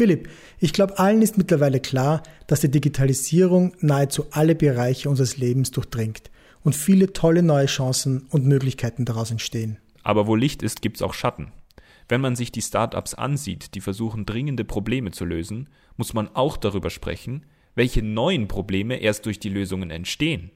Philipp, 0.00 0.30
ich 0.58 0.72
glaube, 0.72 0.98
allen 0.98 1.20
ist 1.20 1.36
mittlerweile 1.36 1.78
klar, 1.78 2.22
dass 2.46 2.62
die 2.62 2.70
Digitalisierung 2.70 3.74
nahezu 3.80 4.24
alle 4.30 4.54
Bereiche 4.54 5.10
unseres 5.10 5.36
Lebens 5.36 5.72
durchdringt 5.72 6.30
und 6.62 6.74
viele 6.74 7.12
tolle 7.12 7.42
neue 7.42 7.66
Chancen 7.66 8.26
und 8.30 8.46
Möglichkeiten 8.46 9.04
daraus 9.04 9.30
entstehen. 9.30 9.76
Aber 10.02 10.26
wo 10.26 10.36
Licht 10.36 10.62
ist, 10.62 10.80
gibt's 10.80 11.02
auch 11.02 11.12
Schatten. 11.12 11.52
Wenn 12.08 12.22
man 12.22 12.34
sich 12.34 12.50
die 12.50 12.62
Startups 12.62 13.12
ansieht, 13.12 13.74
die 13.74 13.82
versuchen, 13.82 14.24
dringende 14.24 14.64
Probleme 14.64 15.10
zu 15.10 15.26
lösen, 15.26 15.68
muss 15.98 16.14
man 16.14 16.34
auch 16.34 16.56
darüber 16.56 16.88
sprechen, 16.88 17.44
welche 17.74 18.02
neuen 18.02 18.48
Probleme 18.48 18.96
erst 19.02 19.26
durch 19.26 19.38
die 19.38 19.50
Lösungen 19.50 19.90
entstehen. 19.90 20.50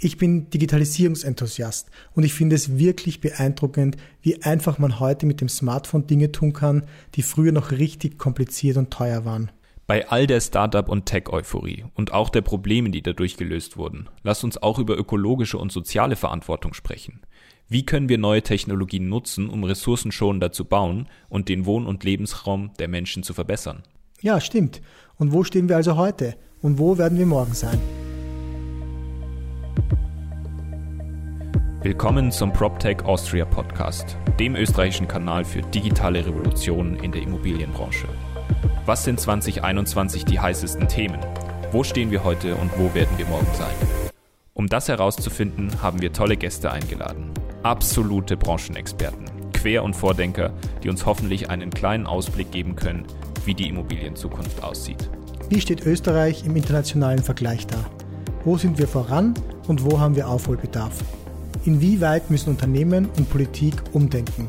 Ich 0.00 0.16
bin 0.16 0.48
Digitalisierungsenthusiast 0.50 1.90
und 2.14 2.22
ich 2.22 2.32
finde 2.32 2.54
es 2.54 2.78
wirklich 2.78 3.20
beeindruckend, 3.20 3.96
wie 4.22 4.40
einfach 4.44 4.78
man 4.78 5.00
heute 5.00 5.26
mit 5.26 5.40
dem 5.40 5.48
Smartphone 5.48 6.06
Dinge 6.06 6.30
tun 6.30 6.52
kann, 6.52 6.84
die 7.16 7.22
früher 7.22 7.50
noch 7.50 7.72
richtig 7.72 8.16
kompliziert 8.16 8.76
und 8.76 8.92
teuer 8.92 9.24
waren. 9.24 9.50
Bei 9.88 10.08
all 10.08 10.28
der 10.28 10.40
Startup- 10.40 10.88
und 10.88 11.06
Tech-Euphorie 11.06 11.84
und 11.94 12.12
auch 12.12 12.28
der 12.28 12.42
Probleme, 12.42 12.90
die 12.90 13.02
dadurch 13.02 13.36
gelöst 13.36 13.76
wurden, 13.76 14.08
lasst 14.22 14.44
uns 14.44 14.56
auch 14.62 14.78
über 14.78 14.96
ökologische 14.96 15.58
und 15.58 15.72
soziale 15.72 16.14
Verantwortung 16.14 16.74
sprechen. 16.74 17.22
Wie 17.68 17.84
können 17.84 18.08
wir 18.08 18.18
neue 18.18 18.42
Technologien 18.42 19.08
nutzen, 19.08 19.50
um 19.50 19.64
ressourcenschonender 19.64 20.52
zu 20.52 20.64
bauen 20.64 21.08
und 21.28 21.48
den 21.48 21.66
Wohn- 21.66 21.86
und 21.86 22.04
Lebensraum 22.04 22.70
der 22.78 22.86
Menschen 22.86 23.24
zu 23.24 23.34
verbessern? 23.34 23.82
Ja, 24.20 24.40
stimmt. 24.40 24.80
Und 25.16 25.32
wo 25.32 25.42
stehen 25.42 25.68
wir 25.68 25.76
also 25.76 25.96
heute? 25.96 26.36
Und 26.62 26.78
wo 26.78 26.98
werden 26.98 27.18
wir 27.18 27.26
morgen 27.26 27.54
sein? 27.54 27.80
Willkommen 31.88 32.30
zum 32.30 32.52
PropTech 32.52 33.02
Austria 33.06 33.46
Podcast, 33.46 34.18
dem 34.38 34.56
österreichischen 34.56 35.08
Kanal 35.08 35.42
für 35.42 35.62
digitale 35.62 36.18
Revolutionen 36.18 36.96
in 37.02 37.12
der 37.12 37.22
Immobilienbranche. 37.22 38.06
Was 38.84 39.04
sind 39.04 39.18
2021 39.18 40.26
die 40.26 40.38
heißesten 40.38 40.86
Themen? 40.86 41.18
Wo 41.72 41.82
stehen 41.82 42.10
wir 42.10 42.24
heute 42.24 42.56
und 42.56 42.70
wo 42.78 42.92
werden 42.92 43.16
wir 43.16 43.24
morgen 43.24 43.46
sein? 43.54 43.72
Um 44.52 44.66
das 44.66 44.88
herauszufinden, 44.88 45.82
haben 45.82 46.02
wir 46.02 46.12
tolle 46.12 46.36
Gäste 46.36 46.70
eingeladen. 46.70 47.30
Absolute 47.62 48.36
Branchenexperten, 48.36 49.24
Quer- 49.54 49.82
und 49.82 49.96
Vordenker, 49.96 50.52
die 50.82 50.90
uns 50.90 51.06
hoffentlich 51.06 51.48
einen 51.48 51.70
kleinen 51.70 52.06
Ausblick 52.06 52.52
geben 52.52 52.76
können, 52.76 53.06
wie 53.46 53.54
die 53.54 53.66
Immobilienzukunft 53.66 54.62
aussieht. 54.62 55.08
Wie 55.48 55.62
steht 55.62 55.86
Österreich 55.86 56.44
im 56.44 56.54
internationalen 56.54 57.22
Vergleich 57.22 57.66
da? 57.66 57.82
Wo 58.44 58.58
sind 58.58 58.76
wir 58.76 58.88
voran 58.88 59.32
und 59.68 59.90
wo 59.90 59.98
haben 59.98 60.16
wir 60.16 60.28
Aufholbedarf? 60.28 61.02
Inwieweit 61.68 62.30
müssen 62.30 62.48
Unternehmen 62.48 63.10
und 63.18 63.28
Politik 63.28 63.74
umdenken? 63.92 64.48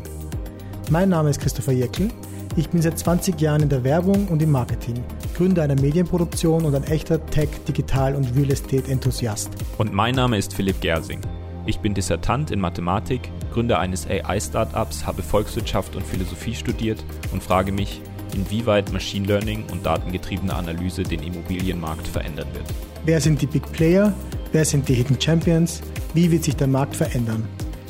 Mein 0.89 1.09
Name 1.09 1.29
ist 1.29 1.41
Christopher 1.41 1.73
Jeckel. 1.73 2.07
Ich 2.55 2.69
bin 2.69 2.81
seit 2.81 2.97
20 2.97 3.41
Jahren 3.41 3.61
in 3.61 3.67
der 3.67 3.83
Werbung 3.83 4.29
und 4.29 4.41
im 4.41 4.51
Marketing, 4.51 5.03
Gründer 5.35 5.63
einer 5.63 5.75
Medienproduktion 5.75 6.63
und 6.63 6.73
ein 6.73 6.85
echter 6.85 7.25
Tech-, 7.25 7.65
Digital- 7.67 8.15
und 8.15 8.33
Real 8.37 8.49
Estate-Enthusiast. 8.49 9.49
Und 9.77 9.91
mein 9.91 10.15
Name 10.15 10.37
ist 10.37 10.53
Philipp 10.53 10.79
Gersing. 10.79 11.19
Ich 11.65 11.79
bin 11.79 11.93
Dissertant 11.93 12.51
in 12.51 12.61
Mathematik, 12.61 13.29
Gründer 13.51 13.79
eines 13.79 14.07
AI-Startups, 14.07 15.05
habe 15.05 15.21
Volkswirtschaft 15.21 15.97
und 15.97 16.05
Philosophie 16.05 16.55
studiert 16.55 17.03
und 17.33 17.43
frage 17.43 17.73
mich, 17.73 17.99
inwieweit 18.33 18.93
Machine 18.93 19.27
Learning 19.27 19.65
und 19.73 19.85
datengetriebene 19.85 20.53
Analyse 20.53 21.03
den 21.03 21.21
Immobilienmarkt 21.21 22.07
verändern 22.07 22.47
wird. 22.53 22.67
Wer 23.03 23.19
sind 23.19 23.41
die 23.41 23.47
Big 23.47 23.69
Player? 23.73 24.13
Wer 24.53 24.63
sind 24.63 24.87
die 24.87 24.93
Hidden 24.93 25.19
Champions? 25.19 25.81
Wie 26.13 26.31
wird 26.31 26.43
sich 26.43 26.55
der 26.55 26.67
Markt 26.67 26.95
verändern? 26.95 27.47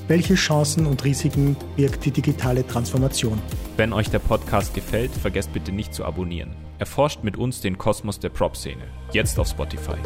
Welche 0.09 0.35
Chancen 0.35 0.85
und 0.85 1.05
Risiken 1.05 1.55
birgt 1.77 2.03
die 2.03 2.11
digitale 2.11 2.67
Transformation? 2.67 3.39
Wenn 3.77 3.93
euch 3.93 4.09
der 4.09 4.19
Podcast 4.19 4.73
gefällt, 4.73 5.11
vergesst 5.11 5.53
bitte 5.53 5.71
nicht 5.71 5.93
zu 5.93 6.03
abonnieren. 6.03 6.53
Erforscht 6.79 7.23
mit 7.23 7.37
uns 7.37 7.61
den 7.61 7.77
Kosmos 7.77 8.19
der 8.19 8.29
Prop-Szene. 8.29 8.83
Jetzt 9.13 9.39
auf 9.39 9.47
Spotify. 9.47 9.97